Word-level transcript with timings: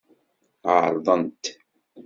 Ɛeṛḍent. 0.83 1.43